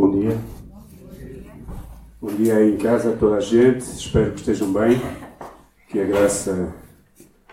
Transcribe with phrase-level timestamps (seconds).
[0.00, 0.40] Bom dia.
[2.22, 3.82] Bom dia aí em casa a toda a gente.
[3.82, 4.98] Espero que estejam bem.
[5.90, 6.74] Que a graça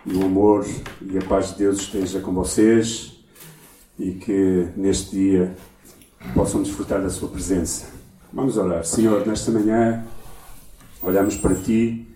[0.05, 0.65] e o amor
[1.02, 3.18] e a paz de Deus esteja com vocês
[3.99, 5.57] e que neste dia
[6.33, 7.88] possam desfrutar da sua presença.
[8.31, 8.86] Vamos orar.
[8.86, 10.06] Senhor, nesta manhã
[11.02, 12.08] olhamos para Ti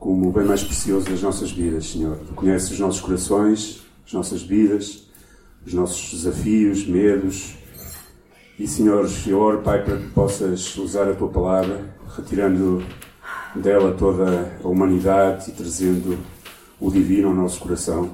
[0.00, 2.16] como o bem mais precioso das nossas vidas, Senhor.
[2.26, 5.06] Tu conheces os nossos corações, as nossas vidas,
[5.64, 7.54] os nossos desafios, medos,
[8.56, 12.84] e, Senhor, eu oro, Pai, para que possas usar a tua palavra, retirando
[13.56, 16.16] dela toda a humanidade e trazendo
[16.80, 18.10] o divino ao nosso coração,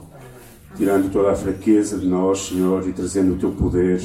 [0.77, 4.01] tirando toda a fraqueza de nós, Senhor, e trazendo o teu poder,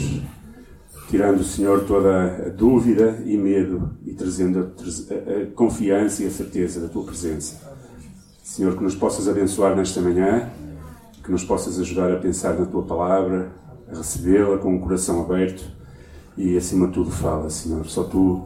[1.09, 6.81] tirando, Senhor, toda a dúvida e medo e trazendo a, a confiança e a certeza
[6.81, 7.61] da tua presença.
[8.43, 10.49] Senhor, que nos possas abençoar nesta manhã,
[11.23, 13.53] que nos possas ajudar a pensar na tua palavra,
[13.89, 15.63] a recebê-la com o coração aberto
[16.37, 17.85] e acima de tudo fala, Senhor.
[17.85, 18.45] Só tu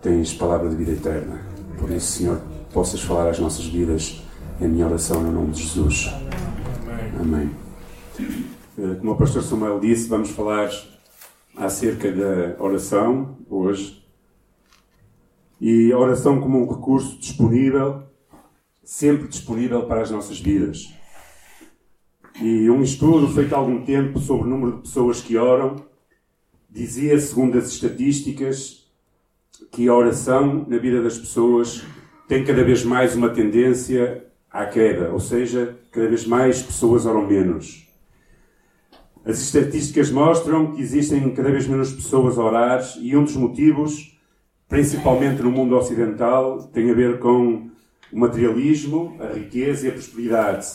[0.00, 1.46] tens palavra de vida eterna.
[1.78, 2.40] Por isso, Senhor,
[2.72, 4.22] possas falar às nossas vidas
[4.60, 6.12] em minha oração no nome de Jesus.
[7.18, 7.50] Amém.
[8.78, 10.70] Eh, como o pastor Samuel disse, vamos falar
[11.56, 14.02] acerca da oração hoje.
[15.60, 18.02] E a oração como um recurso disponível,
[18.82, 20.92] sempre disponível para as nossas vidas.
[22.40, 25.76] E um estudo feito há algum tempo sobre o número de pessoas que oram
[26.72, 28.90] dizia, segundo as estatísticas,
[29.70, 31.84] que a oração na vida das pessoas
[32.26, 37.26] tem cada vez mais uma tendência à queda, ou seja, cada vez mais pessoas oram
[37.26, 37.86] menos.
[39.24, 44.18] As estatísticas mostram que existem cada vez menos pessoas a orar e um dos motivos,
[44.66, 47.70] principalmente no mundo ocidental, tem a ver com
[48.10, 50.66] o materialismo, a riqueza e a prosperidade.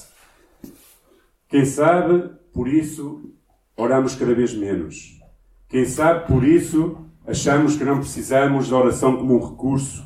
[1.50, 3.32] Quem sabe, por isso,
[3.76, 5.17] oramos cada vez menos.
[5.70, 10.06] Quem sabe por isso achamos que não precisamos da oração como um recurso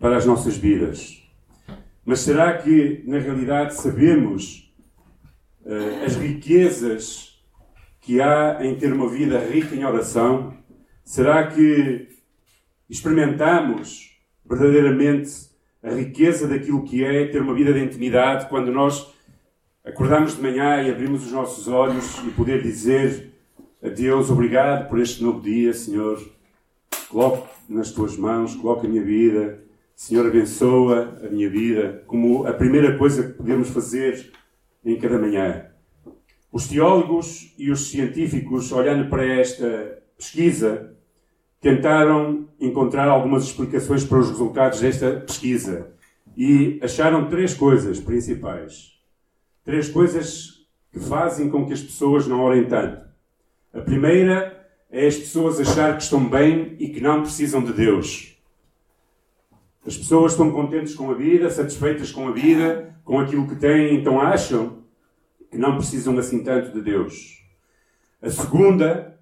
[0.00, 1.22] para as nossas vidas.
[2.04, 4.72] Mas será que, na realidade, sabemos
[5.64, 7.40] uh, as riquezas
[8.00, 10.56] que há em ter uma vida rica em oração?
[11.04, 12.08] Será que
[12.88, 15.30] experimentamos verdadeiramente
[15.82, 19.14] a riqueza daquilo que é ter uma vida de intimidade quando nós
[19.84, 23.35] acordamos de manhã e abrimos os nossos olhos e poder dizer
[23.82, 26.20] a Deus, obrigado por este novo dia, Senhor.
[27.08, 29.60] Coloco nas tuas mãos, coloco a minha vida.
[29.94, 34.32] Senhor, abençoa a minha vida como a primeira coisa que podemos fazer
[34.84, 35.66] em cada manhã.
[36.50, 40.96] Os teólogos e os científicos, olhando para esta pesquisa,
[41.60, 45.92] tentaram encontrar algumas explicações para os resultados desta pesquisa
[46.36, 48.92] e acharam três coisas principais.
[49.64, 53.05] Três coisas que fazem com que as pessoas não orem tanto.
[53.76, 58.34] A primeira é as pessoas achar que estão bem e que não precisam de Deus.
[59.86, 63.94] As pessoas estão contentes com a vida, satisfeitas com a vida, com aquilo que têm,
[63.94, 64.82] então acham
[65.50, 67.44] que não precisam assim tanto de Deus.
[68.22, 69.20] A segunda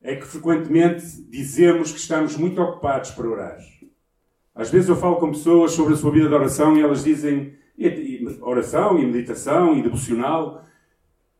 [0.00, 3.58] é que frequentemente dizemos que estamos muito ocupados para orar.
[4.54, 7.54] Às vezes eu falo com pessoas sobre a sua vida de oração e elas dizem
[8.40, 10.64] oração e meditação e devocional.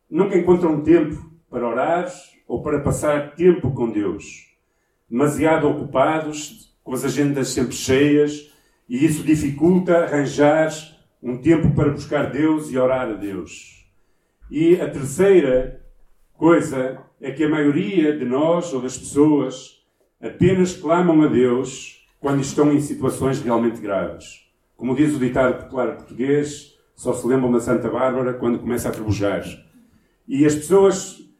[0.07, 2.07] Nunca encontram tempo para orar
[2.51, 4.51] ou para passar tempo com Deus.
[5.09, 8.51] Demasiado ocupados, com as agendas sempre cheias,
[8.89, 10.69] e isso dificulta arranjar
[11.23, 13.87] um tempo para buscar Deus e orar a Deus.
[14.49, 15.81] E a terceira
[16.33, 19.81] coisa é que a maioria de nós ou das pessoas
[20.21, 24.41] apenas clamam a Deus quando estão em situações realmente graves.
[24.75, 28.91] Como diz o ditado popular português, só se lembram da Santa Bárbara quando começa a
[28.91, 29.45] trebujar.
[30.27, 31.30] E as pessoas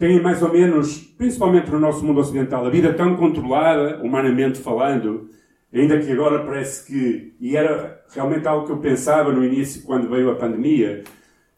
[0.00, 5.28] têm mais ou menos, principalmente no nosso mundo ocidental, a vida tão controlada, humanamente falando,
[5.70, 10.08] ainda que agora parece que, e era realmente algo que eu pensava no início, quando
[10.08, 11.04] veio a pandemia,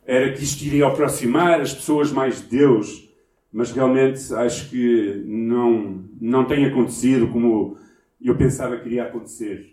[0.05, 3.09] era que isto iria aproximar as pessoas mais de Deus,
[3.53, 7.77] mas realmente acho que não, não tem acontecido como
[8.21, 9.73] eu pensava que iria acontecer.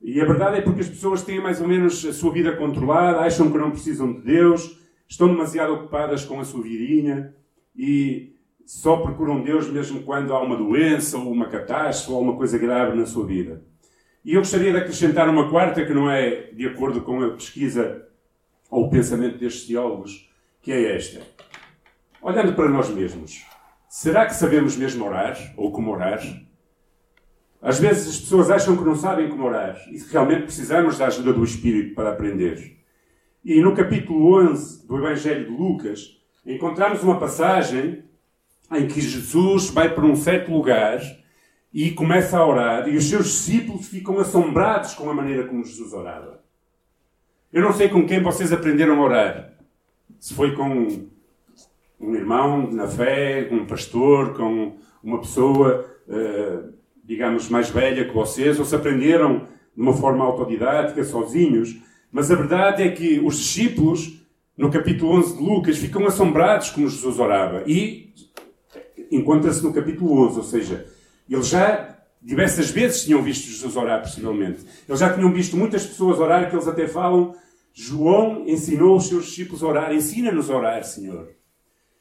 [0.00, 3.20] E a verdade é porque as pessoas têm mais ou menos a sua vida controlada,
[3.20, 7.34] acham que não precisam de Deus, estão demasiado ocupadas com a sua vidinha,
[7.74, 8.34] e
[8.64, 12.96] só procuram Deus mesmo quando há uma doença ou uma catástrofe ou alguma coisa grave
[12.96, 13.62] na sua vida.
[14.24, 18.06] E eu gostaria de acrescentar uma quarta que não é de acordo com a pesquisa
[18.70, 20.30] ou o pensamento destes teólogos,
[20.60, 21.20] que é esta.
[22.22, 23.44] Olhando para nós mesmos,
[23.88, 26.20] será que sabemos mesmo orar ou como orar?
[27.60, 31.32] Às vezes as pessoas acham que não sabem como orar e realmente precisamos da ajuda
[31.32, 32.78] do Espírito para aprender.
[33.44, 38.04] E no capítulo 11 do Evangelho de Lucas, encontramos uma passagem
[38.70, 41.00] em que Jesus vai para um certo lugar
[41.72, 45.92] e começa a orar, e os seus discípulos ficam assombrados com a maneira como Jesus
[45.92, 46.42] orava.
[47.52, 49.52] Eu não sei com quem vocês aprenderam a orar.
[50.18, 51.06] Se foi com
[52.00, 56.72] um irmão na fé, com um pastor, com uma pessoa, uh,
[57.04, 61.76] digamos, mais velha que vocês, ou se aprenderam de uma forma autodidática, sozinhos.
[62.10, 64.21] Mas a verdade é que os discípulos,
[64.62, 67.64] no capítulo 11 de Lucas, ficam assombrados como Jesus orava.
[67.66, 68.14] E
[69.10, 70.86] encontra-se no capítulo 11, ou seja,
[71.28, 74.64] eles já diversas vezes tinham visto Jesus orar, possivelmente.
[74.88, 77.34] Eles já tinham visto muitas pessoas orar, que eles até falam,
[77.74, 79.92] João ensinou os seus discípulos a orar.
[79.92, 81.30] Ensina-nos a orar, Senhor.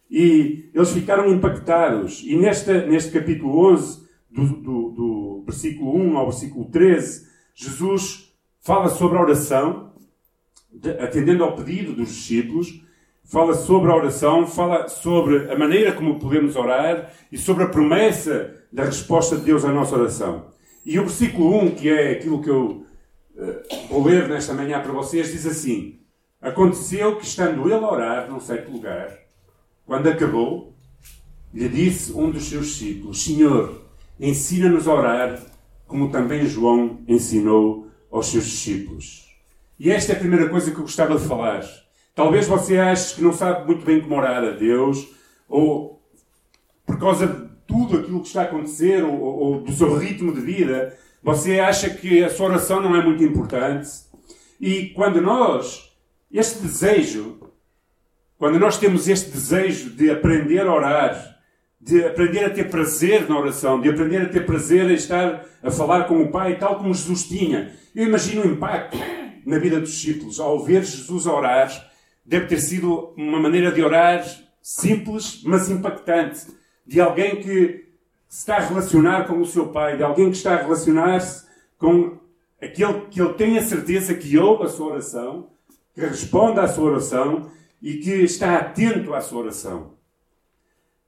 [0.07, 2.21] E eles ficaram impactados.
[2.23, 7.25] E nesta, neste capítulo 11, do, do, do versículo 1 ao versículo 13,
[7.55, 9.90] Jesus fala sobre a oração,
[10.99, 12.81] atendendo ao pedido dos discípulos,
[13.23, 18.55] fala sobre a oração, fala sobre a maneira como podemos orar e sobre a promessa
[18.71, 20.51] da resposta de Deus à nossa oração.
[20.85, 22.85] E o versículo 1, que é aquilo que eu
[23.35, 25.99] uh, vou ler nesta manhã para vocês, diz assim:
[26.41, 29.17] Aconteceu que, estando ele a orar num certo lugar,
[29.85, 30.75] quando acabou,
[31.53, 33.81] lhe disse um dos seus discípulos: Senhor,
[34.19, 35.45] ensina-nos a orar,
[35.85, 39.30] como também João ensinou aos seus discípulos.
[39.83, 41.65] E esta é a primeira coisa que eu gostava de falar.
[42.13, 45.07] Talvez você ache que não sabe muito bem como orar a Deus,
[45.49, 45.99] ou
[46.85, 50.41] por causa de tudo aquilo que está a acontecer, ou, ou do seu ritmo de
[50.41, 53.89] vida, você acha que a sua oração não é muito importante.
[54.59, 55.91] E quando nós,
[56.31, 57.39] este desejo
[58.37, 61.37] quando nós temos este desejo de aprender a orar,
[61.79, 65.71] de aprender a ter prazer na oração, de aprender a ter prazer em estar a
[65.71, 68.97] falar com o Pai, tal como Jesus tinha, eu imagino o impacto
[69.45, 71.91] na vida dos discípulos ao ver Jesus orar.
[72.25, 74.23] Deve ter sido uma maneira de orar
[74.61, 76.47] simples, mas impactante,
[76.85, 77.89] de alguém que
[78.29, 81.45] está a relacionar com o seu Pai, de alguém que está a relacionar-se
[81.77, 82.17] com
[82.61, 85.49] aquele que ele tem a certeza que ouve a sua oração,
[85.93, 87.51] que responde à sua oração
[87.81, 89.93] e que está atento à sua oração.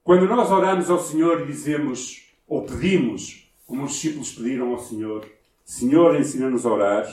[0.04, 5.26] Quando nós oramos ao Senhor e dizemos, ou pedimos, como os discípulos pediram ao Senhor,
[5.64, 7.08] Senhor, ensina-nos a orar,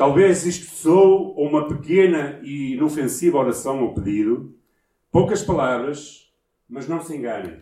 [0.00, 4.54] talvez isto sou uma pequena e inofensiva oração ou pedido,
[5.12, 6.32] poucas palavras,
[6.66, 7.58] mas não se enganem.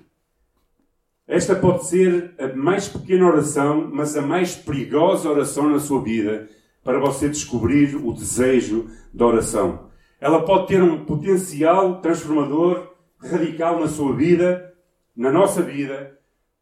[1.26, 6.48] Esta pode ser a mais pequena oração, mas a mais perigosa oração na sua vida
[6.84, 9.88] para você descobrir o desejo da oração.
[10.20, 14.72] Ela pode ter um potencial transformador radical na sua vida,
[15.16, 16.16] na nossa vida.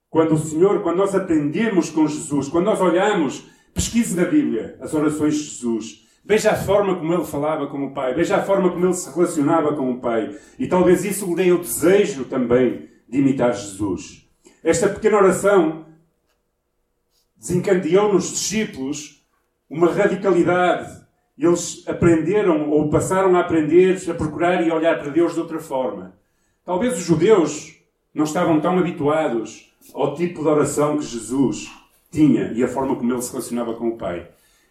[0.08, 4.92] Quando o Senhor, quando nós aprendemos com Jesus, quando nós olhamos, pesquise na Bíblia as
[4.92, 6.04] orações de Jesus.
[6.24, 8.12] Veja a forma como ele falava com o Pai.
[8.14, 10.36] Veja a forma como ele se relacionava com o Pai.
[10.58, 14.26] E talvez isso lhe dê o desejo também de imitar Jesus.
[14.64, 15.86] Esta pequena oração
[17.36, 19.24] desencadeou nos discípulos
[19.70, 21.06] uma radicalidade
[21.38, 26.14] eles aprenderam ou passaram a aprender a procurar e olhar para Deus de outra forma.
[26.64, 27.76] Talvez os judeus
[28.14, 31.70] não estavam tão habituados ao tipo de oração que Jesus
[32.10, 34.28] tinha e a forma como ele se relacionava com o Pai.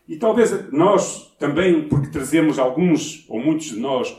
[0.07, 4.15] E talvez nós também, porque trazemos alguns, ou muitos de nós,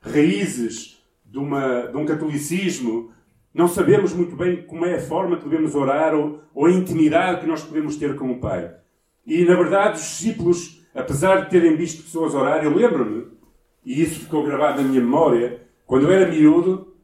[0.00, 3.10] raízes de, uma, de um catolicismo,
[3.52, 7.40] não sabemos muito bem como é a forma que devemos orar ou, ou a intimidade
[7.40, 8.74] que nós podemos ter com o Pai.
[9.26, 13.26] E, na verdade, os discípulos apesar de terem visto pessoas orar, eu lembro-me,
[13.84, 16.94] e isso ficou gravado na minha memória, quando eu era miúdo,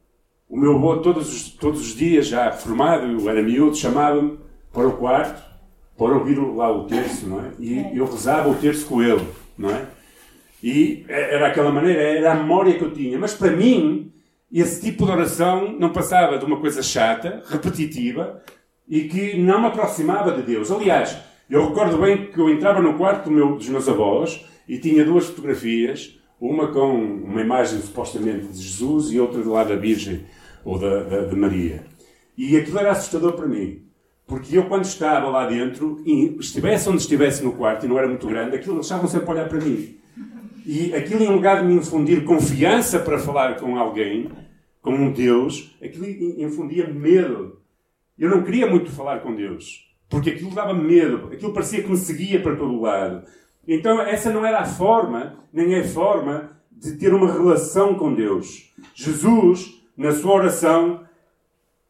[0.49, 4.38] o meu avô, todos os, todos os dias, já formado, eu era miúdo, chamava-me
[4.73, 5.43] para o quarto
[5.97, 7.50] para ouvir lá o terço, não é?
[7.59, 9.26] E eu rezava o terço com ele,
[9.57, 9.87] não é?
[10.62, 13.19] E era aquela maneira, era a memória que eu tinha.
[13.19, 14.12] Mas para mim,
[14.53, 18.43] esse tipo de oração não passava de uma coisa chata, repetitiva
[18.88, 20.71] e que não me aproximava de Deus.
[20.71, 21.17] Aliás,
[21.49, 25.26] eu recordo bem que eu entrava no quarto meu, dos meus avós e tinha duas
[25.26, 30.26] fotografias, uma com uma imagem supostamente de Jesus e outra do lado da Virgem
[30.65, 31.85] ou da, da, de Maria.
[32.37, 33.86] E aquilo era assustador para mim.
[34.26, 36.02] Porque eu, quando estava lá dentro,
[36.40, 39.61] estivesse onde estivesse no quarto, e não era muito grande, aquilo deixavam sempre olhar para
[39.61, 39.97] mim.
[40.66, 44.28] E aquilo, em lugar de me infundir confiança para falar com alguém,
[44.83, 46.06] com um Deus, aquilo
[46.42, 47.61] infundia medo.
[48.18, 49.87] Eu não queria muito falar com Deus.
[50.09, 53.26] Porque aquilo dava medo, aquilo parecia que me seguia para todo lado.
[53.66, 58.14] Então, essa não era a forma, nem é a forma de ter uma relação com
[58.14, 58.73] Deus.
[58.95, 61.04] Jesus, na sua oração,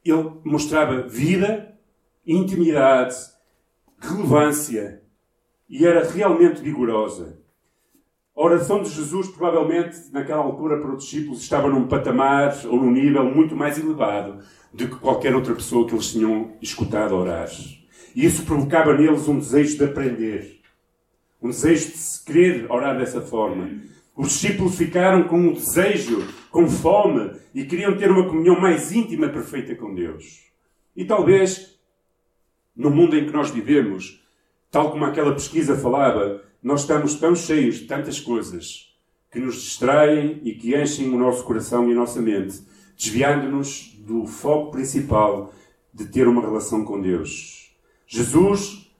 [0.05, 1.76] ele mostrava vida,
[2.27, 3.15] intimidade,
[4.01, 5.03] relevância
[5.69, 7.39] e era realmente vigorosa.
[8.37, 12.91] A oração de Jesus, provavelmente, naquela altura, para os discípulos, estava num patamar ou num
[12.91, 17.49] nível muito mais elevado do que qualquer outra pessoa que eles tinham escutado orar.
[18.15, 20.61] E isso provocava neles um desejo de aprender,
[21.41, 23.71] um desejo de se querer orar dessa forma.
[24.15, 29.29] Os discípulos ficaram com um desejo, com fome, e queriam ter uma comunhão mais íntima
[29.29, 30.43] perfeita com Deus.
[30.95, 31.76] E talvez,
[32.77, 34.23] no mundo em que nós vivemos,
[34.71, 38.95] tal como aquela pesquisa falava, nós estamos tão cheios de tantas coisas
[39.33, 42.61] que nos distraem e que enchem o nosso coração e a nossa mente,
[42.97, 45.53] desviando-nos do foco principal
[45.93, 47.75] de ter uma relação com Deus.
[48.07, 48.91] Jesus,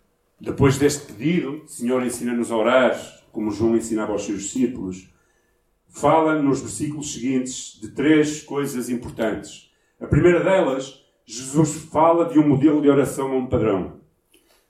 [0.41, 5.09] depois deste pedido, Senhor, ensina-nos a orar, como João ensinava aos seus discípulos,
[5.89, 9.71] fala nos versículos seguintes de três coisas importantes.
[10.01, 14.01] A primeira delas, Jesus fala de um modelo de oração a um padrão.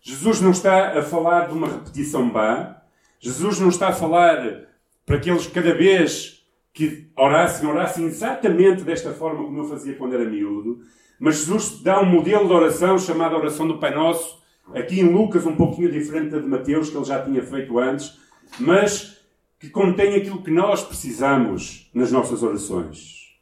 [0.00, 2.82] Jesus não está a falar de uma repetição bá.
[3.20, 4.66] Jesus não está a falar
[5.04, 10.24] para que cada vez que orassem, orassem exatamente desta forma como eu fazia quando era
[10.24, 10.80] miúdo.
[11.18, 14.42] Mas Jesus dá um modelo de oração chamado oração do Pai Nosso,
[14.74, 18.18] aqui em Lucas um pouquinho diferente da de Mateus, que ele já tinha feito antes,
[18.58, 19.22] mas
[19.58, 23.34] que contém aquilo que nós precisamos nas nossas orações.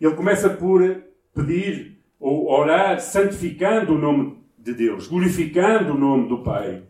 [0.00, 0.82] Ele começa por
[1.34, 6.82] pedir ou orar santificando o nome de Deus, glorificando o nome do Pai.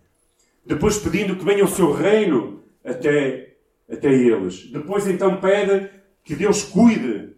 [0.67, 3.55] Depois pedindo que venha o seu reino até,
[3.91, 4.71] até eles.
[4.71, 5.89] Depois então pede
[6.25, 7.31] que Deus cuide.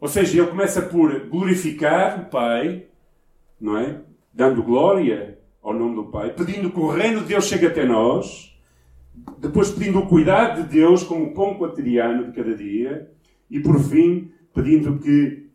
[0.00, 2.86] Ou seja, ele começa por glorificar o Pai,
[3.60, 4.00] não é?
[4.32, 8.50] Dando glória ao nome do Pai, pedindo que o reino de Deus chegue até nós
[9.38, 13.10] depois pedindo o cuidado de Deus com o pão quotidiano de cada dia.
[13.50, 15.49] E por fim, pedindo que.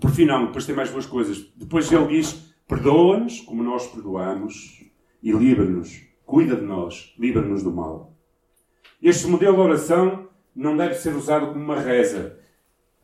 [0.00, 1.52] Por fim, não, depois tem mais duas coisas.
[1.56, 4.84] Depois ele diz: perdoa-nos como nós perdoamos
[5.22, 8.14] e livra-nos, cuida de nós, livra-nos do mal.
[9.02, 12.38] Este modelo de oração não deve ser usado como uma reza,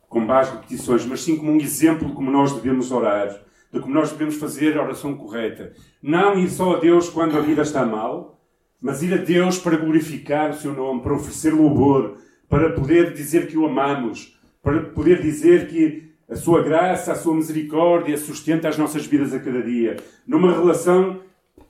[0.09, 3.93] com base repetições, mas sim como um exemplo de como nós devemos orar, de como
[3.93, 5.73] nós devemos fazer a oração correta.
[6.01, 8.39] Não ir só a Deus quando a vida está mal,
[8.79, 12.17] mas ir a Deus para glorificar o seu nome, para oferecer louvor,
[12.49, 17.35] para poder dizer que o amamos, para poder dizer que a sua graça, a sua
[17.35, 19.97] misericórdia sustenta as nossas vidas a cada dia.
[20.25, 21.21] Numa relação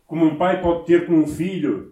[0.07, 1.91] como um pai pode ter com um filho.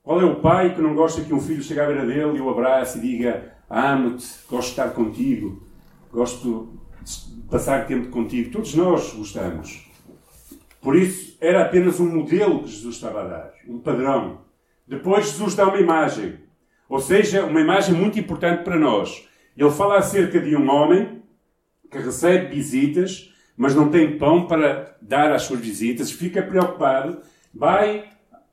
[0.00, 2.40] Qual é o pai que não gosta que um filho chegue à beira dele e
[2.40, 5.66] o abrace e diga amo-te, gosto de estar contigo,
[6.12, 8.52] gosto de passar tempo contigo.
[8.52, 9.90] Todos nós gostamos.
[10.80, 14.42] Por isso, era apenas um modelo que Jesus estava a dar, um padrão.
[14.86, 16.38] Depois, Jesus dá uma imagem,
[16.88, 19.26] ou seja, uma imagem muito importante para nós.
[19.56, 21.21] Ele fala acerca de um homem
[21.92, 27.20] que recebe visitas, mas não tem pão para dar às suas visitas, fica preocupado,
[27.54, 28.10] vai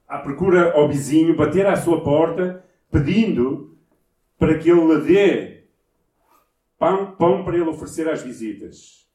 [0.07, 3.77] à procura ao vizinho, bater à sua porta, pedindo
[4.37, 5.63] para que ele lhe dê
[6.77, 9.07] pão, pão para ele oferecer às visitas.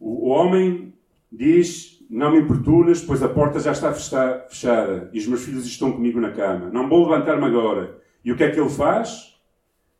[0.00, 0.92] O homem
[1.30, 5.92] diz: Não me importunas, pois a porta já está fechada e os meus filhos estão
[5.92, 6.68] comigo na cama.
[6.70, 8.00] Não vou levantar-me agora.
[8.24, 9.38] E o que é que ele faz?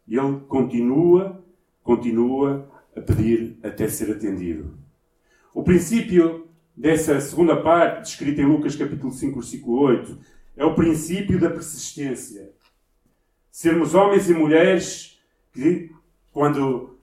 [0.09, 1.45] Ele continua,
[1.83, 4.79] continua a pedir até ser atendido.
[5.55, 10.19] O princípio dessa segunda parte, descrita em Lucas capítulo 5, versículo 8,
[10.57, 12.51] é o princípio da persistência.
[13.51, 15.19] Sermos homens e mulheres
[15.53, 15.91] que,
[16.33, 16.99] quando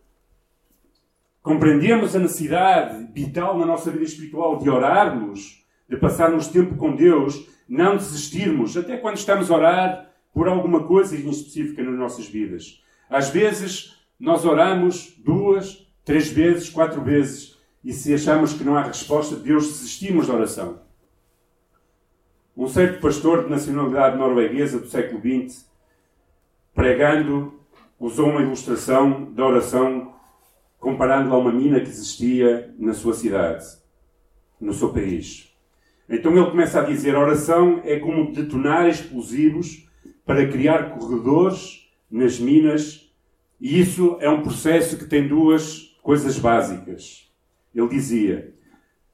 [1.41, 7.47] compreendemos a necessidade vital na nossa vida espiritual de orarmos, de passarmos tempo com Deus,
[7.67, 12.83] não desistirmos, até quando estamos a orar por alguma coisa em específica nas nossas vidas.
[13.09, 18.83] Às vezes, nós oramos duas, três vezes, quatro vezes, e se achamos que não há
[18.83, 20.79] resposta de Deus, desistimos da oração.
[22.55, 25.65] Um certo pastor de nacionalidade norueguesa do século XX,
[26.73, 27.59] pregando,
[27.99, 30.13] usou uma ilustração da oração
[30.79, 33.65] comparando-la a uma mina que existia na sua cidade,
[34.59, 35.53] no seu país.
[36.07, 39.89] Então ele começa a dizer: a oração é como detonar explosivos
[40.25, 43.04] para criar corredores nas minas,
[43.59, 47.31] e isso é um processo que tem duas coisas básicas.
[47.73, 48.53] Ele dizia: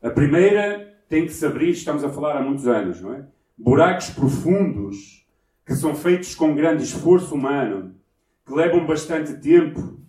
[0.01, 3.25] a primeira tem que se abrir, estamos a falar há muitos anos, não é?
[3.57, 5.27] Buracos profundos
[5.65, 7.95] que são feitos com grande esforço humano,
[8.45, 10.01] que levam bastante tempo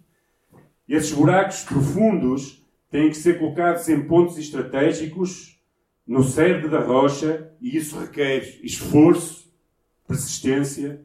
[0.93, 5.59] esses buracos profundos têm que ser colocados em pontos estratégicos
[6.07, 9.51] no cerne da rocha e isso requer esforço,
[10.07, 11.01] persistência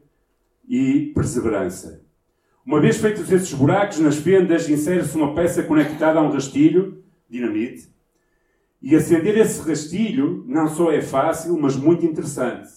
[0.68, 2.04] e perseverança.
[2.68, 7.88] Uma vez feitos esses buracos nas fendas, insere-se uma peça conectada a um rastilho, dinamite,
[8.82, 12.68] e acender esse rastilho não só é fácil, mas muito interessante,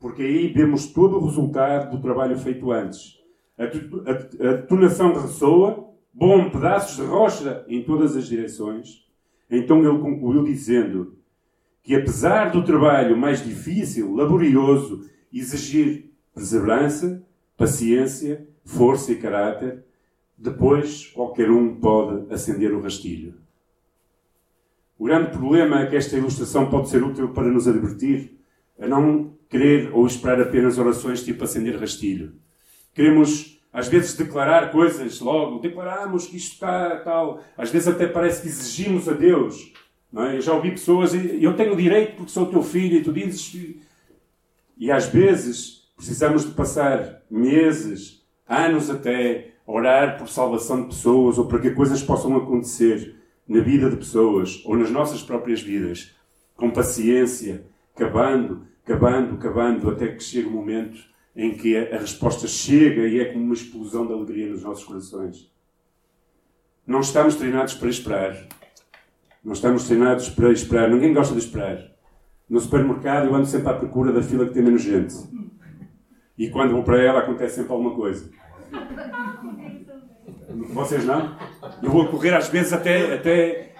[0.00, 3.20] porque aí vemos todo o resultado do trabalho feito antes.
[3.56, 3.66] A
[4.52, 9.06] detonação ressoa bom pedaços de rocha em todas as direções.
[9.48, 11.18] Então ele concluiu dizendo
[11.84, 17.24] que, apesar do trabalho mais difícil, laborioso, exigir perseverança,
[17.56, 19.84] paciência, força e caráter,
[20.36, 23.34] depois qualquer um pode acender o rastilho.
[24.98, 28.36] O grande problema é que esta ilustração pode ser útil para nos advertir
[28.78, 32.34] a não querer ou esperar apenas orações tipo acender rastilho.
[32.92, 37.42] Queremos, às vezes, declarar coisas logo, declaramos que isto está tal.
[37.56, 39.72] Às vezes até parece que exigimos a Deus.
[40.14, 40.36] É?
[40.36, 43.76] Eu já ouvi pessoas, eu tenho direito porque sou teu filho, e tu dizes.
[44.78, 48.15] E às vezes precisamos de passar meses,
[48.48, 53.16] anos até, orar por salvação de pessoas ou para que coisas possam acontecer
[53.48, 56.14] na vida de pessoas ou nas nossas próprias vidas,
[56.56, 60.98] com paciência, cavando, cavando, cavando, até que chegue o momento
[61.34, 65.52] em que a resposta chega e é como uma explosão de alegria nos nossos corações.
[66.86, 68.46] Não estamos treinados para esperar.
[69.44, 70.88] Não estamos treinados para esperar.
[70.88, 71.78] Ninguém gosta de esperar.
[72.48, 75.14] No supermercado eu ando sempre à procura da fila que tem menos gente.
[76.38, 78.30] E quando vou para ela acontece sempre alguma coisa.
[80.72, 81.36] Vocês não?
[81.82, 83.74] Eu vou correr às vezes até, até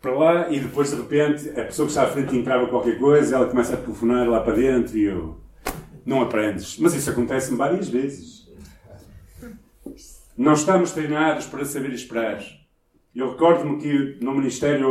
[0.00, 3.36] para lá e depois de repente a pessoa que está à frente entrava qualquer coisa,
[3.36, 5.38] ela começa a telefonar lá para dentro e eu.
[6.04, 6.78] Não aprendes.
[6.78, 8.46] Mas isso acontece-me várias vezes.
[10.36, 12.44] Não estamos treinados para saber esperar.
[13.14, 14.90] Eu recordo-me que no ministério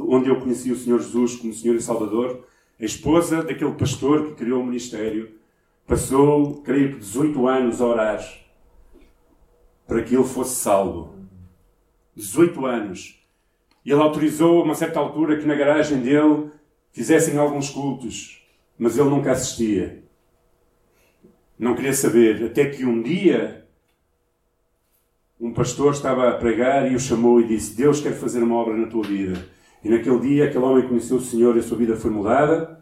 [0.00, 2.44] onde eu conheci o Senhor Jesus como Senhor e Salvador,
[2.80, 5.37] a esposa daquele pastor que criou o ministério
[5.88, 8.38] passou, creio que, 18 anos a orar
[9.86, 11.14] para que ele fosse salvo.
[12.14, 13.24] 18 anos.
[13.84, 16.50] Ele autorizou, a uma certa altura, que na garagem dele
[16.92, 18.46] fizessem alguns cultos,
[18.78, 20.04] mas ele nunca assistia.
[21.58, 23.66] Não queria saber, até que um dia
[25.40, 28.76] um pastor estava a pregar e o chamou e disse: Deus quer fazer uma obra
[28.76, 29.48] na tua vida.
[29.82, 32.77] E naquele dia aquele homem conheceu o Senhor e a sua vida foi mudada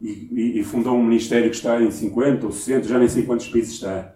[0.00, 3.48] e, e, fundou um ministério que está em 50 ou 60, já nem sei quantos
[3.48, 4.14] países está.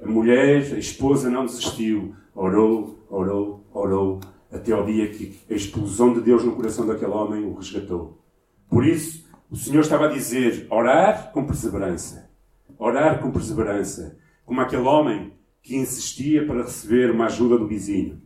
[0.00, 2.14] A mulher, a esposa, não desistiu.
[2.34, 4.20] Orou, orou, orou,
[4.52, 8.22] até ao dia que a explosão de Deus no coração daquele homem o resgatou.
[8.68, 12.30] Por isso, o Senhor estava a dizer: orar com perseverança.
[12.78, 14.18] Orar com perseverança.
[14.44, 18.22] Como aquele homem que insistia para receber uma ajuda do vizinho.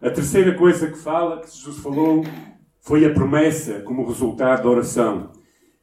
[0.00, 2.24] A terceira coisa que fala, que Jesus falou,
[2.80, 5.32] foi a promessa como resultado da oração.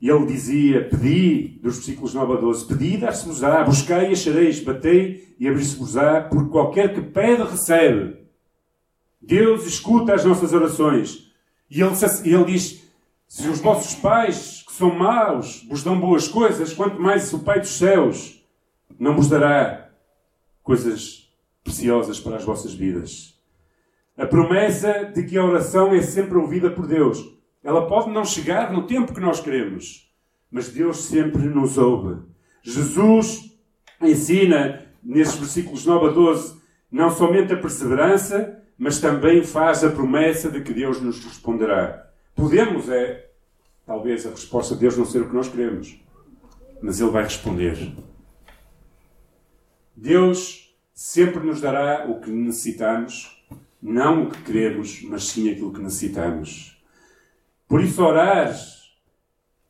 [0.02, 5.36] E ele dizia: Pedi, dos versículos 9 a 12, Pedi, dar-se-vos-á, buscai e achareis, batei
[5.40, 8.18] e abrir-se-vos-á, porque qualquer que pede, recebe.
[9.22, 11.32] Deus escuta as nossas orações.
[11.70, 11.94] E ele,
[12.26, 12.84] ele diz:
[13.28, 17.60] Se os vossos pais, que são maus, vos dão boas coisas, quanto mais o Pai
[17.60, 18.44] dos céus
[19.00, 19.90] não vos dará
[20.64, 21.32] coisas
[21.64, 23.40] preciosas para as vossas vidas.
[24.18, 27.41] A promessa de que a oração é sempre ouvida por Deus.
[27.64, 30.12] Ela pode não chegar no tempo que nós queremos,
[30.50, 32.22] mas Deus sempre nos ouve.
[32.64, 33.58] Jesus
[34.02, 40.50] ensina, nesses versículos 9 a 12, não somente a perseverança, mas também faz a promessa
[40.50, 42.10] de que Deus nos responderá.
[42.36, 43.30] Podemos, é,
[43.86, 46.00] talvez a resposta de Deus não ser o que nós queremos,
[46.82, 47.94] mas Ele vai responder.
[49.96, 53.46] Deus sempre nos dará o que necessitamos,
[53.82, 56.71] não o que queremos, mas sim aquilo que necessitamos.
[57.72, 58.54] Por isso, orar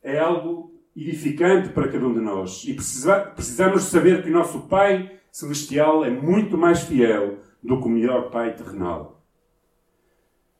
[0.02, 2.64] é algo edificante para cada um de nós.
[2.64, 7.88] E precisamos saber que o nosso Pai Celestial é muito mais fiel do que o
[7.88, 9.24] melhor Pai terrenal.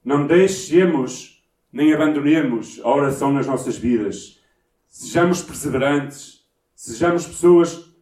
[0.04, 4.40] Não deixemos nem abandonemos a oração nas nossas vidas.
[4.86, 7.92] Sejamos perseverantes, sejamos pessoas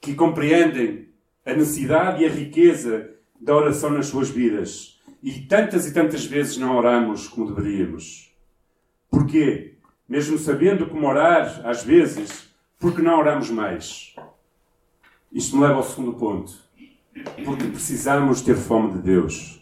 [0.00, 1.08] que compreendem
[1.44, 5.02] a necessidade e a riqueza da oração nas suas vidas.
[5.20, 8.27] E tantas e tantas vezes não oramos como deveríamos.
[9.18, 9.74] Porquê?
[10.08, 14.14] Mesmo sabendo como orar, às vezes, porque não oramos mais?
[15.32, 16.52] Isto me leva ao segundo ponto.
[17.44, 19.60] Porque precisamos ter fome de Deus.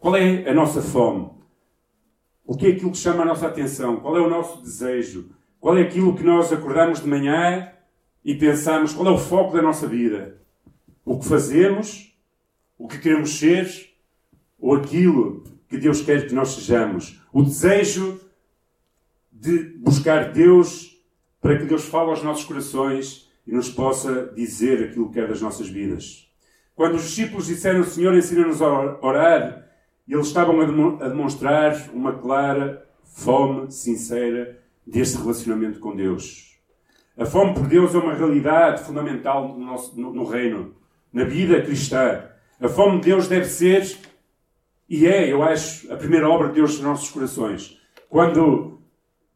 [0.00, 1.30] Qual é a nossa fome?
[2.44, 4.00] O que é aquilo que chama a nossa atenção?
[4.00, 5.30] Qual é o nosso desejo?
[5.60, 7.72] Qual é aquilo que nós acordamos de manhã
[8.24, 8.92] e pensamos?
[8.92, 10.42] Qual é o foco da nossa vida?
[11.04, 12.18] O que fazemos?
[12.76, 13.94] O que queremos ser?
[14.58, 17.20] Ou aquilo que Deus quer que nós sejamos.
[17.32, 18.20] O desejo
[19.32, 20.96] de buscar Deus
[21.40, 25.40] para que Deus fale aos nossos corações e nos possa dizer aquilo que quer das
[25.40, 26.28] nossas vidas.
[26.74, 29.66] Quando os discípulos disseram, Senhor, ensina-nos a orar,
[30.08, 36.58] eles estavam a demonstrar uma clara fome sincera deste relacionamento com Deus.
[37.16, 40.74] A fome por Deus é uma realidade fundamental no, nosso, no, no reino,
[41.12, 42.24] na vida cristã.
[42.60, 43.98] A fome de Deus deve ser
[44.88, 47.78] E é, eu acho, a primeira obra de Deus nos nossos corações.
[48.08, 48.80] Quando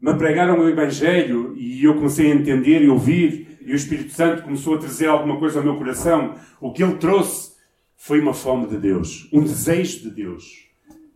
[0.01, 4.43] me pregaram o Evangelho e eu comecei a entender e ouvir, e o Espírito Santo
[4.43, 7.53] começou a trazer alguma coisa ao meu coração, o que ele trouxe
[7.97, 10.71] foi uma fome de Deus, um desejo de Deus.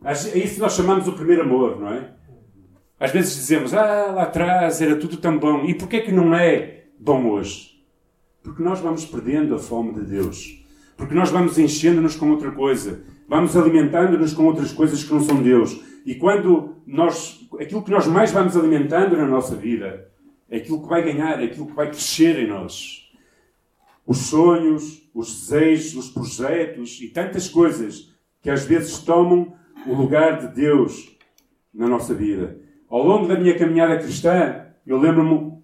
[0.05, 2.11] É isso que nós chamamos o primeiro amor, não é?
[3.01, 5.65] Às vezes dizemos, ah, lá atrás era tudo tão bom.
[5.65, 7.83] E porquê que não é bom hoje?
[8.43, 10.63] Porque nós vamos perdendo a fome de Deus.
[10.97, 13.03] Porque nós vamos enchendo-nos com outra coisa.
[13.29, 15.81] Vamos alimentando-nos com outras coisas que não são Deus.
[16.05, 20.09] E quando nós, aquilo que nós mais vamos alimentando na nossa vida,
[20.51, 23.11] é aquilo que vai ganhar, é aquilo que vai crescer em nós.
[24.07, 29.55] Os sonhos, os desejos, os projetos e tantas coisas que às vezes tomam
[29.87, 31.17] o lugar de Deus
[31.73, 32.59] na nossa vida.
[32.89, 35.55] Ao longo da minha caminhada cristã, eu lembro-me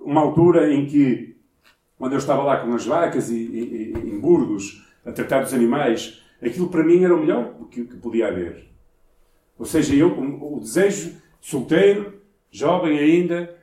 [0.00, 1.36] uma altura em que,
[1.96, 5.54] quando eu estava lá com as vacas e, e, e em Burgos, a tratar dos
[5.54, 8.68] animais, aquilo para mim era o melhor que, que podia haver.
[9.58, 12.20] Ou seja, eu, o, o desejo, solteiro,
[12.50, 13.56] jovem ainda,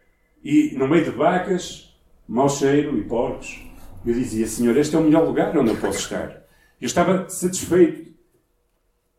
[0.43, 3.65] e no meio de vacas, mau cheiro e porcos,
[4.05, 6.43] eu dizia, Senhor, este é o melhor lugar onde eu posso estar.
[6.79, 8.13] Eu estava satisfeito.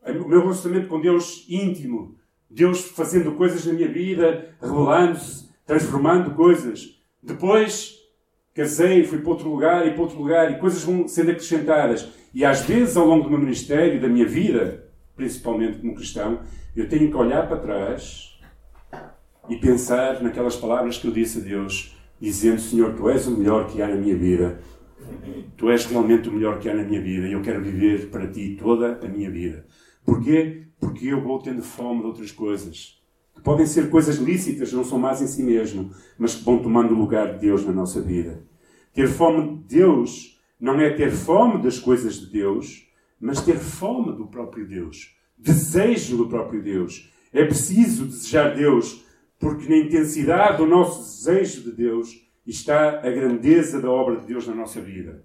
[0.05, 2.15] O meu relacionamento com Deus íntimo,
[2.49, 6.97] Deus fazendo coisas na minha vida, revelando-se, transformando coisas.
[7.21, 7.97] Depois
[8.53, 12.07] casei, fui para outro lugar e para outro lugar e coisas vão sendo acrescentadas.
[12.37, 16.41] E às vezes, ao longo do meu ministério, da minha vida, principalmente como cristão,
[16.75, 18.39] eu tenho que olhar para trás
[19.49, 23.65] e pensar naquelas palavras que eu disse a Deus, dizendo: Senhor, tu és o melhor
[23.65, 24.59] que há na minha vida.
[25.57, 28.27] Tu és realmente o melhor que há na minha vida e eu quero viver para
[28.27, 29.65] ti toda a minha vida.
[30.05, 30.67] Porquê?
[30.79, 33.01] Porque eu vou tendo fome de outras coisas.
[33.33, 36.93] Que podem ser coisas lícitas, não são más em si mesmo, mas que vão tomando
[36.93, 38.43] o lugar de Deus na nossa vida.
[38.93, 42.87] Ter fome de Deus não é ter fome das coisas de Deus,
[43.19, 45.15] mas ter fome do próprio Deus.
[45.37, 47.11] Desejo do próprio Deus.
[47.31, 49.05] É preciso desejar Deus,
[49.39, 52.09] porque na intensidade do nosso desejo de Deus
[52.45, 55.23] está a grandeza da obra de Deus na nossa vida.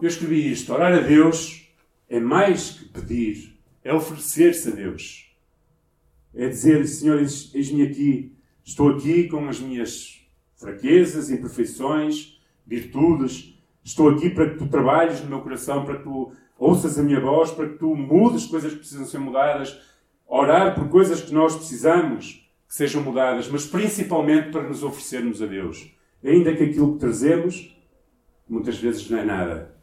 [0.00, 1.70] Eu escrevi isto: orar a Deus
[2.08, 5.24] é mais que pedir, é oferecer-se a Deus.
[6.34, 10.20] É dizer, Senhor, eis-me aqui, estou aqui com as minhas
[10.56, 12.35] fraquezas, imperfeições,
[12.66, 13.54] virtudes.
[13.84, 17.20] Estou aqui para que tu trabalhes no meu coração, para que tu ouças a minha
[17.20, 19.78] voz, para que tu mudes coisas que precisam ser mudadas.
[20.26, 25.46] Orar por coisas que nós precisamos que sejam mudadas, mas principalmente para nos oferecermos a
[25.46, 25.90] Deus.
[26.24, 27.76] Ainda que aquilo que trazemos
[28.48, 29.76] muitas vezes não é nada.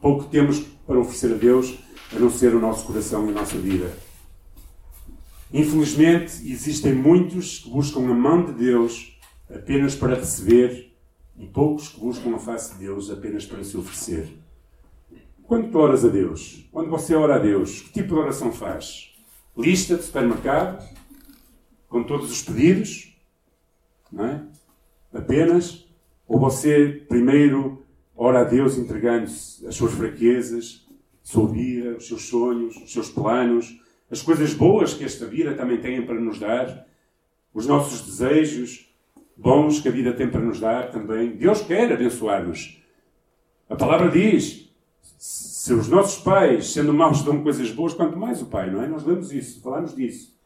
[0.00, 1.78] Pouco temos para oferecer a Deus
[2.14, 3.92] a não ser o nosso coração e a nossa vida.
[5.52, 9.18] Infelizmente, existem muitos que buscam a mão de Deus
[9.50, 10.87] apenas para receber
[11.38, 14.36] e poucos que buscam a face de Deus apenas para se oferecer.
[15.44, 19.14] Quando tu oras a Deus, quando você ora a Deus, que tipo de oração faz?
[19.56, 20.86] Lista de supermercado?
[21.88, 23.16] Com todos os pedidos?
[24.12, 24.42] Não é?
[25.12, 25.86] Apenas?
[26.26, 27.82] Ou você primeiro
[28.14, 30.86] ora a Deus entregando-se as suas fraquezas,
[31.22, 35.80] sua vida, os seus sonhos, os seus planos, as coisas boas que esta vida também
[35.80, 36.86] tem para nos dar,
[37.54, 38.87] os nossos desejos,
[39.38, 41.30] bons que a vida tem para nos dar também.
[41.30, 42.82] Deus quer abençoar-nos.
[43.70, 44.68] A palavra diz:
[45.16, 48.88] se os nossos pais, sendo maus, dão coisas boas, quanto mais o Pai, não é?
[48.88, 50.36] Nós lemos isso, falamos disso.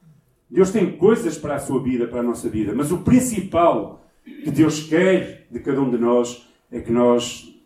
[0.51, 4.51] Deus tem coisas para a sua vida, para a nossa vida, mas o principal que
[4.51, 7.59] Deus quer de cada um de nós é que nós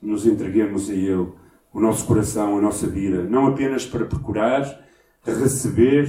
[0.00, 1.28] nos entreguemos a Ele,
[1.72, 4.84] o nosso coração, a nossa vida, não apenas para procurar,
[5.24, 6.08] receber,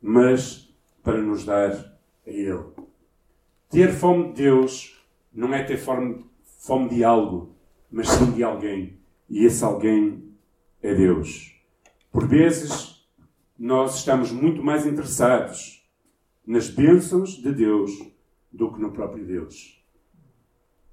[0.00, 0.68] mas
[1.02, 2.83] para nos dar a Ele.
[3.74, 4.96] Ter fome de Deus
[5.32, 6.24] não é ter fome,
[6.60, 7.56] fome de algo,
[7.90, 9.00] mas sim de alguém.
[9.28, 10.22] E esse alguém
[10.80, 11.60] é Deus.
[12.12, 13.04] Por vezes,
[13.58, 15.84] nós estamos muito mais interessados
[16.46, 17.90] nas bênçãos de Deus
[18.52, 19.84] do que no próprio Deus.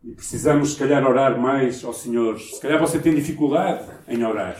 [0.03, 2.39] E precisamos, se calhar, orar mais ao Senhor.
[2.39, 4.57] Se calhar você tem dificuldade em orar.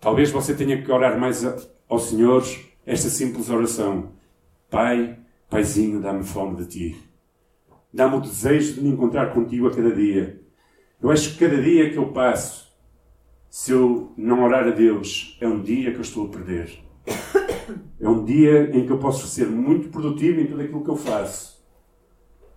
[0.00, 1.44] Talvez você tenha que orar mais
[1.88, 2.42] ao Senhor
[2.84, 4.10] esta simples oração:
[4.68, 5.23] Pai,
[5.54, 6.96] Paizinho, dá-me fome de ti.
[7.92, 10.42] Dá-me o desejo de me encontrar contigo a cada dia.
[11.00, 12.76] Eu acho que cada dia que eu passo,
[13.48, 16.80] se eu não orar a Deus, é um dia que eu estou a perder.
[18.00, 20.96] É um dia em que eu posso ser muito produtivo em tudo aquilo que eu
[20.96, 21.64] faço.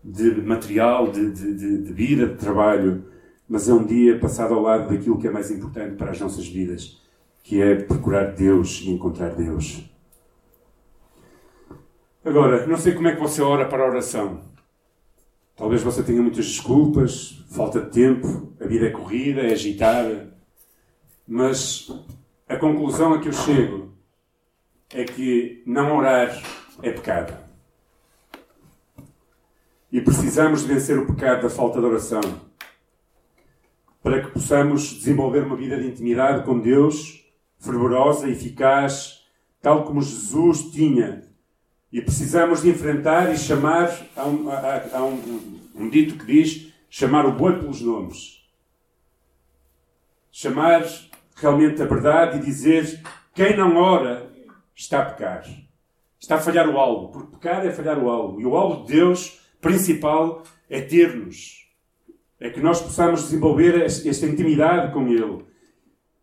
[0.04, 3.06] De material, de, de, de, de vida, de trabalho.
[3.48, 6.48] Mas é um dia passado ao lado daquilo que é mais importante para as nossas
[6.48, 7.00] vidas,
[7.44, 9.88] que é procurar Deus e encontrar Deus.
[12.28, 14.42] Agora, não sei como é que você ora para a oração.
[15.56, 20.38] Talvez você tenha muitas desculpas, falta de tempo, a vida é corrida, é agitada.
[21.26, 21.90] Mas
[22.46, 23.94] a conclusão a que eu chego
[24.94, 26.38] é que não orar
[26.84, 27.34] é pecado.
[29.90, 32.20] E precisamos de vencer o pecado da falta de oração
[34.04, 37.26] para que possamos desenvolver uma vida de intimidade com Deus,
[37.58, 39.26] fervorosa, eficaz,
[39.62, 41.27] tal como Jesus tinha.
[41.92, 46.74] E precisamos de enfrentar e chamar, há um, há, há um, um dito que diz,
[46.90, 48.46] chamar o boi pelos nomes.
[50.32, 50.84] Chamar
[51.36, 53.02] realmente a verdade e dizer
[53.34, 54.30] quem não ora
[54.76, 55.46] está a pecar.
[56.20, 58.42] Está a falhar o alvo, porque pecar é falhar o alvo.
[58.42, 61.68] E o alvo de Deus principal é ter-nos.
[62.40, 65.46] É que nós possamos desenvolver esta intimidade com Ele.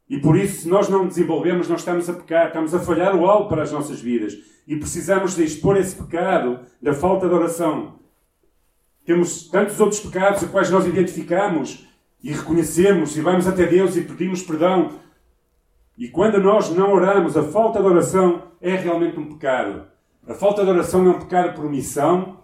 [0.09, 3.27] E por isso, se nós não desenvolvemos, nós estamos a pecar, estamos a falhar o
[3.27, 4.35] alvo para as nossas vidas.
[4.67, 7.99] E precisamos de expor esse pecado da falta de oração.
[9.05, 11.87] Temos tantos outros pecados a quais nós identificamos
[12.23, 14.93] e reconhecemos e vamos até Deus e pedimos perdão.
[15.97, 19.87] E quando nós não oramos, a falta de oração é realmente um pecado.
[20.27, 22.41] A falta de oração é um pecado por omissão.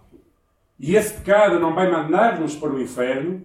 [0.79, 3.41] E esse pecado não vai mandar-nos para o inferno,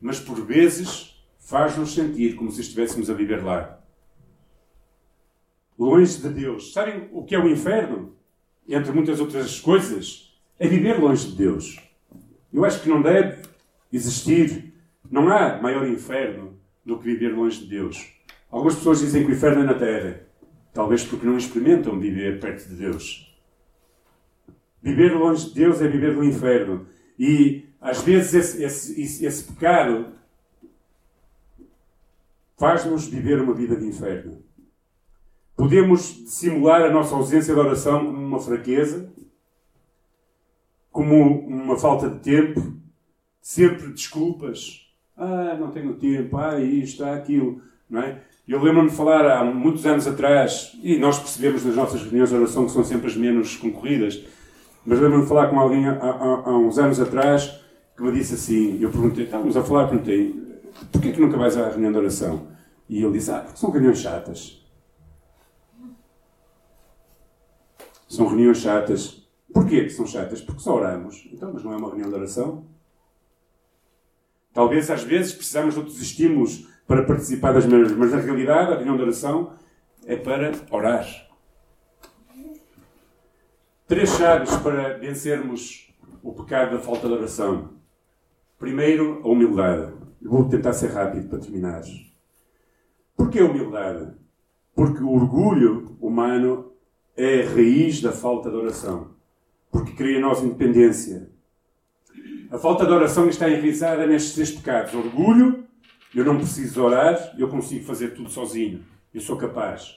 [0.00, 3.83] mas por vezes faz-nos sentir como se estivéssemos a viver lá.
[5.78, 6.72] Longe de Deus.
[6.72, 8.14] Sabem o que é o inferno?
[8.68, 11.78] Entre muitas outras coisas, é viver longe de Deus.
[12.52, 13.42] Eu acho que não deve
[13.92, 14.72] existir,
[15.10, 18.12] não há maior inferno do que viver longe de Deus.
[18.50, 20.20] Algumas pessoas dizem que o inferno é na terra,
[20.72, 23.36] talvez porque não experimentam viver perto de Deus.
[24.80, 26.86] Viver longe de Deus é viver no inferno.
[27.18, 30.12] E às vezes esse, esse, esse pecado
[32.56, 34.42] faz-nos viver uma vida de inferno.
[35.56, 39.12] Podemos simular a nossa ausência de oração como uma fraqueza,
[40.90, 42.74] como uma falta de tempo,
[43.40, 44.80] sempre desculpas.
[45.16, 47.60] Ah, não tenho tempo, ah, isto, ah, aquilo.
[47.88, 48.22] Não é?
[48.46, 52.36] Eu lembro-me de falar há muitos anos atrás, e nós percebemos nas nossas reuniões de
[52.36, 54.22] oração que são sempre as menos concorridas,
[54.84, 57.60] mas lembro-me de falar com alguém há, há, há, uns anos atrás
[57.96, 60.34] que me disse assim, eu perguntei, estávamos a falar, perguntei,
[60.92, 62.48] porquê que nunca vais à reunião de oração?
[62.88, 64.63] E ele disse, ah, são reuniões chatas.
[68.08, 69.26] São reuniões chatas.
[69.52, 70.40] Porquê que são chatas?
[70.40, 71.28] Porque só oramos.
[71.32, 72.66] Então, mas não é uma reunião de oração?
[74.52, 78.76] Talvez às vezes precisamos de outros estímulos para participar das mesmas, mas na realidade a
[78.76, 79.52] reunião de oração
[80.06, 81.06] é para orar.
[83.86, 87.74] Três chaves para vencermos o pecado da falta de oração.
[88.58, 89.92] Primeiro, a humildade.
[90.22, 91.82] Vou tentar ser rápido para terminar.
[93.16, 94.12] Porquê a humildade?
[94.74, 96.63] Porque o orgulho humano
[97.16, 99.14] é a raiz da falta de oração
[99.74, 101.28] porque cria em nós independência.
[102.48, 105.64] A falta de oração está enraizada nestes três pecados: orgulho,
[106.14, 109.96] eu não preciso orar, eu consigo fazer tudo sozinho, eu sou capaz.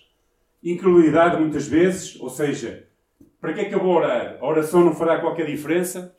[0.64, 2.88] Incredulidade, muitas vezes, ou seja,
[3.40, 4.40] para que é que eu vou orar?
[4.42, 6.16] A oração não fará qualquer diferença?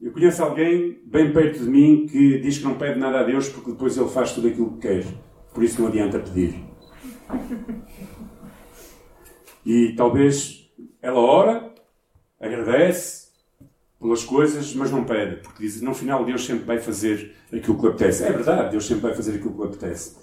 [0.00, 3.48] Eu conheço alguém bem perto de mim que diz que não pede nada a Deus
[3.48, 5.04] porque depois ele faz tudo aquilo que quer.
[5.54, 6.67] Por isso não adianta pedir.
[9.64, 10.70] E talvez
[11.02, 11.74] ela ora,
[12.40, 13.28] agradece
[14.00, 17.82] pelas coisas, mas não pede, porque diz no final Deus sempre vai fazer aquilo que
[17.82, 18.24] lhe apetece.
[18.24, 20.16] É verdade, Deus sempre vai fazer aquilo que lhe apetece.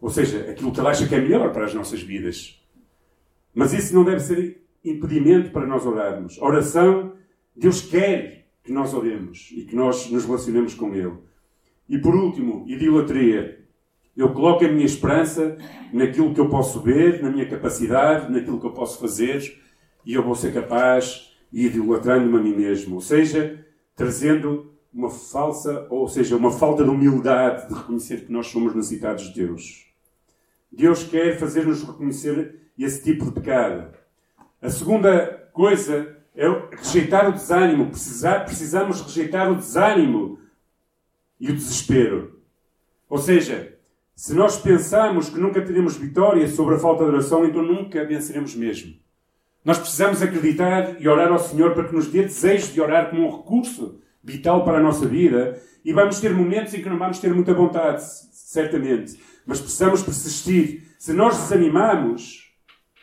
[0.00, 2.60] Ou seja, aquilo que ele acha que é melhor para as nossas vidas.
[3.54, 6.36] Mas isso não deve ser impedimento para nós orarmos.
[6.38, 7.14] Oração,
[7.56, 11.14] Deus quer que nós oremos e que nós nos relacionemos com Ele.
[11.88, 13.63] E por último, idolatria.
[14.16, 15.56] Eu coloco a minha esperança
[15.92, 19.60] naquilo que eu posso ver, na minha capacidade, naquilo que eu posso fazer,
[20.06, 22.96] e eu vou ser capaz ir idolatrando-me a mim mesmo.
[22.96, 23.64] Ou seja,
[23.96, 29.24] trazendo uma falsa, ou seja, uma falta de humildade de reconhecer que nós somos necessitados
[29.24, 29.86] de Deus.
[30.70, 33.92] Deus quer fazer-nos reconhecer esse tipo de pecado.
[34.60, 36.46] A segunda coisa é
[36.76, 37.90] rejeitar o desânimo.
[37.90, 40.38] Precisar, precisamos rejeitar o desânimo
[41.38, 42.40] e o desespero.
[43.08, 43.73] Ou seja,
[44.16, 48.54] se nós pensarmos que nunca teremos vitória sobre a falta de oração, então nunca venceremos
[48.54, 48.94] mesmo.
[49.64, 53.26] Nós precisamos acreditar e orar ao Senhor para que nos dê desejo de orar como
[53.26, 55.60] um recurso vital para a nossa vida.
[55.84, 59.18] E vamos ter momentos em que não vamos ter muita vontade, certamente.
[59.44, 60.94] Mas precisamos persistir.
[60.98, 62.54] Se nós desanimamos,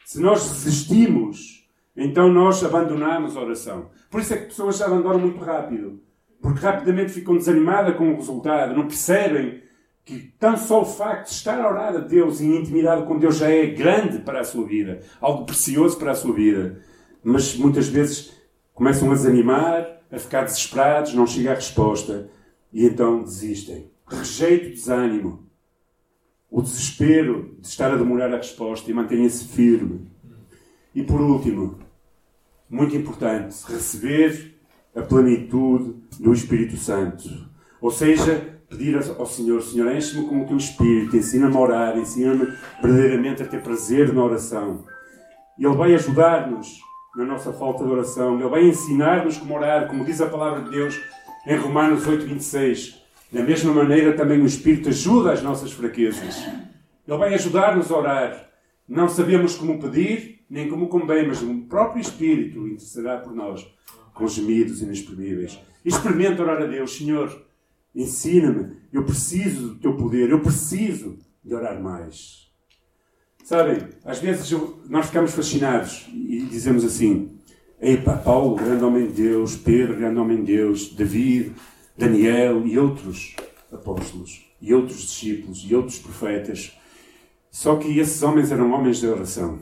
[0.05, 3.89] se nós desistimos, então nós abandonamos a oração.
[4.09, 6.01] Por isso é que pessoas abandonam muito rápido.
[6.41, 9.60] Porque rapidamente ficam desanimadas com o resultado, não percebem
[10.03, 13.19] que tão só o facto de estar a orar a Deus e em intimidade com
[13.19, 16.81] Deus já é grande para a sua vida, algo precioso para a sua vida.
[17.23, 18.33] Mas muitas vezes
[18.73, 22.29] começam a desanimar, a ficar desesperados, não chega a resposta
[22.73, 23.89] e então desistem.
[24.07, 25.47] Rejeito, desânimo.
[26.49, 30.11] o desespero de estar a demorar a resposta e mantenha-se firme.
[30.93, 31.79] E por último,
[32.69, 34.59] muito importante, receber
[34.93, 37.29] a plenitude do Espírito Santo.
[37.79, 42.47] Ou seja, pedir ao Senhor, Senhor, enche-me com o teu Espírito, ensina-me a orar, ensina-me
[42.81, 44.85] verdadeiramente a ter prazer na oração.
[45.59, 46.79] Ele vai ajudar-nos
[47.17, 48.39] na nossa falta de oração.
[48.39, 50.97] Ele vai ensinar-nos como orar, como diz a palavra de Deus
[51.45, 53.01] em Romanos 8, 26.
[53.29, 56.41] Da mesma maneira, também o Espírito ajuda as nossas fraquezas.
[57.05, 58.49] Ele vai ajudar-nos a orar.
[58.87, 63.67] Não sabemos como pedir, nem como convém, mas o próprio Espírito intercederá por nós
[64.13, 65.59] com gemidos inexprimíveis.
[65.83, 67.50] Experimenta orar a Deus, Senhor,
[67.95, 68.77] ensina-me.
[68.91, 72.49] Eu preciso do teu poder, eu preciso de orar mais.
[73.43, 74.51] Sabem, às vezes
[74.87, 77.37] nós ficamos fascinados e dizemos assim:
[77.81, 81.53] Epa, Paulo, grande homem de Deus, Pedro, grande homem de Deus, David,
[81.97, 83.35] Daniel e outros
[83.71, 86.77] apóstolos, e outros discípulos, e outros profetas.
[87.49, 89.59] Só que esses homens eram homens de oração.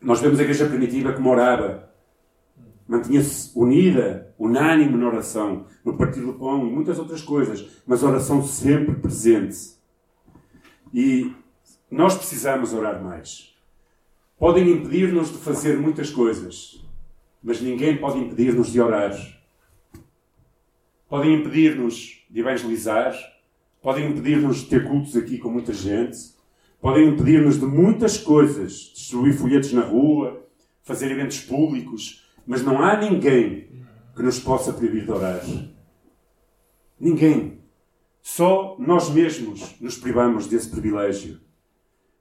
[0.00, 1.91] Nós vemos a igreja primitiva como orava,
[2.86, 8.42] mantinha-se unida, unânime na oração, no partir do pão e muitas outras coisas, mas oração
[8.42, 9.76] sempre presente.
[10.92, 11.32] E
[11.90, 13.54] nós precisamos orar mais.
[14.38, 16.84] Podem impedir-nos de fazer muitas coisas,
[17.42, 19.16] mas ninguém pode impedir-nos de orar.
[21.08, 23.14] Podem impedir-nos de evangelizar,
[23.80, 26.18] podem impedir-nos de ter cultos aqui com muita gente,
[26.80, 30.44] podem impedir-nos de muitas coisas, destruir folhetos na rua,
[30.82, 35.40] fazer eventos públicos, mas não há ninguém que nos possa proibir de orar.
[36.98, 37.60] Ninguém.
[38.20, 41.40] Só nós mesmos nos privamos desse privilégio.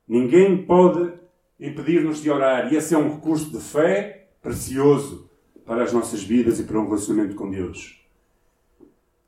[0.08, 1.14] Ninguém pode
[1.60, 2.74] impedir-nos de orar.
[2.74, 5.30] E esse é um recurso de fé precioso
[5.66, 8.02] para as nossas vidas e para um relacionamento com Deus.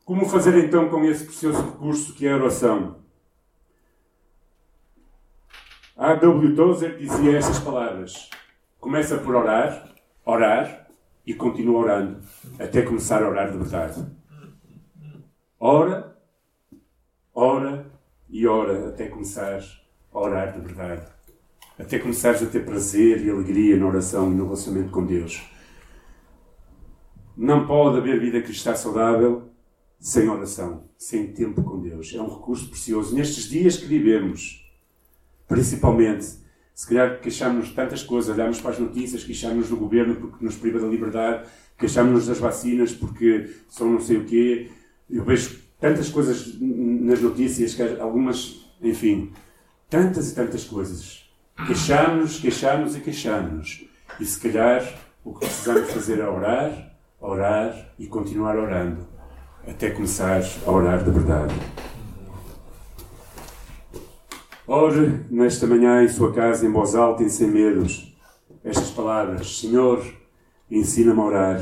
[0.04, 2.98] Como fazer então com esse precioso recurso que é a oração?
[5.96, 6.56] A W.
[6.56, 8.30] Tozer dizia estas palavras:
[8.80, 9.94] Começa por orar,
[10.26, 10.83] orar
[11.26, 12.20] e continua orando
[12.60, 14.06] até começar a orar de verdade.
[15.60, 16.18] Ora,
[17.34, 17.92] ora
[18.30, 19.60] e ora até começar
[20.12, 21.06] a orar de verdade.
[21.80, 25.44] Até começares a ter prazer e alegria na oração e no relacionamento com Deus.
[27.36, 29.50] Não pode haver vida cristã saudável
[30.00, 32.14] sem oração, sem tempo com Deus.
[32.14, 33.16] É um recurso precioso.
[33.16, 34.70] Nestes dias que vivemos,
[35.48, 36.43] principalmente,
[36.74, 40.56] se calhar queixamos-nos de tantas coisas, olhamos para as notícias, queixamos-nos do governo porque nos
[40.56, 44.70] priva da liberdade, queixamos-nos das vacinas porque são não sei o quê.
[45.10, 49.32] Eu vejo tantas coisas nas notícias, que algumas, enfim,
[49.90, 51.30] tantas e tantas coisas.
[51.68, 53.86] Queixamos-nos, queixamos e queixamos-nos.
[54.20, 54.84] E se calhar
[55.24, 59.08] o que precisamos fazer é orar, orar e continuar orando,
[59.68, 61.54] até começar a orar de verdade.
[64.76, 68.12] Ore nesta manhã em sua casa, em voz alta e sem medos,
[68.64, 70.04] estas palavras: Senhor,
[70.68, 71.62] ensina-me a orar.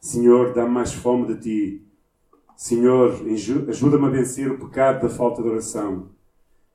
[0.00, 1.86] Senhor, dá-me mais fome de ti.
[2.56, 3.14] Senhor,
[3.68, 6.08] ajuda-me a vencer o pecado da falta de oração.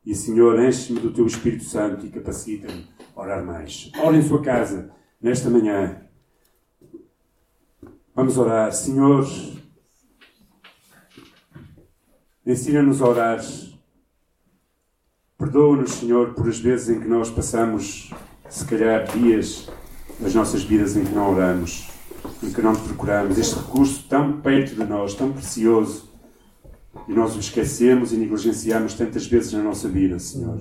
[0.05, 3.91] E, Senhor, enche-me do teu Espírito Santo e capacita-me a orar mais.
[4.01, 4.89] Ore em sua casa,
[5.21, 6.01] nesta manhã.
[8.15, 8.71] Vamos orar.
[8.71, 9.27] Senhor,
[12.45, 13.74] ensina-nos a orar.
[15.37, 18.09] Perdoa-nos, Senhor, por as vezes em que nós passamos,
[18.49, 19.69] se calhar, dias
[20.19, 21.89] das nossas vidas em que não oramos,
[22.41, 23.37] em que não procuramos.
[23.37, 26.15] Este recurso tão perto de nós, tão precioso
[27.07, 30.57] e nós o esquecemos e negligenciamos tantas vezes na nossa vida, Senhor.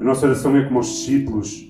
[0.00, 1.66] A nossa oração é como aos discípulos.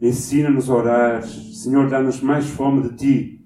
[0.00, 1.22] Ensina-nos a orar.
[1.22, 3.44] Senhor, dá-nos mais fome de Ti.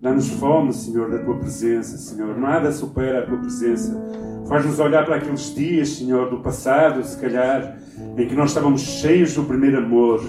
[0.00, 2.36] Dá-nos fome, Senhor, da Tua presença, Senhor.
[2.36, 4.21] Nada supera a Tua presença.
[4.46, 7.78] Faz-nos olhar para aqueles dias, Senhor, do passado, se calhar,
[8.16, 10.22] em que nós estávamos cheios do primeiro amor,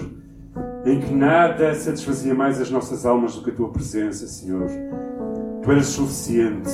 [0.86, 4.68] em que nada satisfazia mais as nossas almas do que a Tua presença, Senhor.
[5.62, 6.70] Tu eras suficiente.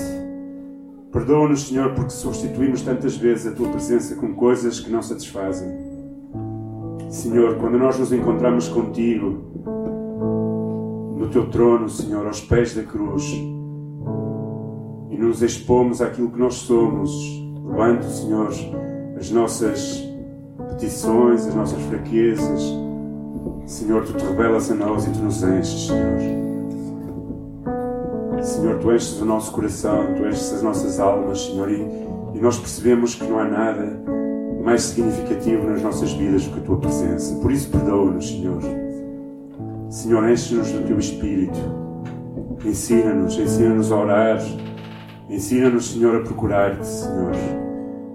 [1.12, 5.70] Perdoa-nos, Senhor, porque substituímos tantas vezes a Tua presença com coisas que não satisfazem.
[7.10, 9.44] Senhor, quando nós nos encontramos contigo,
[11.18, 13.24] no Teu trono, Senhor, aos pés da cruz,
[15.20, 17.12] nos expomos àquilo que nós somos,
[17.66, 18.50] levando, Senhor,
[19.18, 20.02] as nossas
[20.70, 22.74] petições, as nossas fraquezas,
[23.66, 26.20] Senhor, Tu te revelas a nós e Tu nos enches, Senhor.
[28.42, 31.82] Senhor, Tu enches o nosso coração, Tu enches as nossas almas, Senhor, e,
[32.34, 34.02] e nós percebemos que não há nada
[34.64, 37.36] mais significativo nas nossas vidas do que a Tua presença.
[37.36, 38.62] Por isso, perdoa-nos, Senhor.
[39.90, 41.60] Senhor, enche-nos do Teu Espírito.
[42.66, 44.40] Ensina-nos, ensina-nos a orar.
[45.30, 47.32] Ensina-nos, Senhor, a procurar-te, Senhor.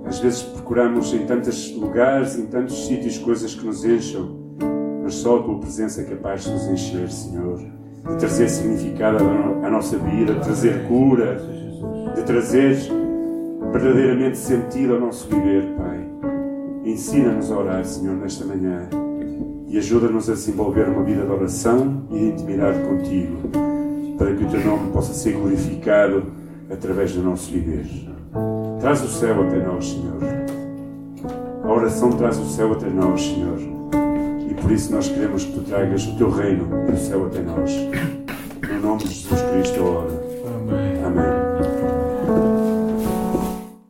[0.05, 4.37] Às vezes procuramos em tantos lugares, em tantos sítios, coisas que nos encham,
[5.03, 9.25] mas só a tua presença é capaz de nos encher, Senhor, de trazer significado
[9.63, 11.41] à nossa vida, de trazer cura,
[12.17, 12.77] de trazer
[13.73, 16.05] verdadeiramente sentido ao nosso viver, Pai.
[16.85, 18.89] Ensina-nos a orar, Senhor, nesta manhã
[19.69, 23.37] e ajuda-nos a desenvolver uma vida de oração e de intimidade contigo,
[24.19, 27.87] para que o teu nome possa ser glorificado através do nosso viver.
[28.81, 30.19] Traz o céu até nós, Senhor.
[31.63, 33.59] A oração traz o céu até nós, Senhor.
[34.51, 37.41] E por isso nós queremos que tu tragas o teu reino e o céu até
[37.41, 37.71] nós.
[38.69, 40.24] No nome de Jesus Cristo, oro.